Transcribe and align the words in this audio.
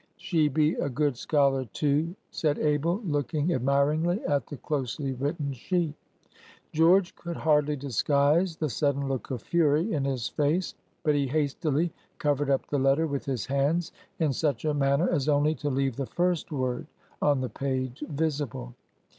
"She 0.17 0.47
be 0.47 0.73
a 0.77 0.89
good 0.89 1.15
scholar, 1.15 1.65
too!" 1.65 2.15
said 2.31 2.57
Abel, 2.57 3.03
looking 3.05 3.53
admiringly 3.53 4.19
at 4.25 4.47
the 4.47 4.57
closely 4.57 5.11
written 5.13 5.53
sheet. 5.53 5.93
George 6.71 7.15
could 7.15 7.37
hardly 7.37 7.75
disguise 7.75 8.55
the 8.55 8.67
sudden 8.67 9.07
look 9.07 9.29
of 9.29 9.43
fury 9.43 9.93
in 9.93 10.03
his 10.05 10.27
face, 10.27 10.73
but 11.03 11.13
he 11.13 11.27
hastily 11.27 11.93
covered 12.17 12.49
up 12.49 12.65
the 12.67 12.79
letter 12.79 13.05
with 13.05 13.25
his 13.25 13.45
hands 13.45 13.91
in 14.17 14.33
such 14.33 14.65
a 14.65 14.73
manner 14.73 15.07
as 15.07 15.29
only 15.29 15.53
to 15.53 15.69
leave 15.69 15.97
the 15.97 16.07
first 16.07 16.51
word 16.51 16.87
on 17.21 17.41
the 17.41 17.49
page 17.49 18.03
visible. 18.09 18.73